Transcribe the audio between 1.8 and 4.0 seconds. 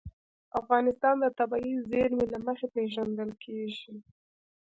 زیرمې له مخې پېژندل کېږي.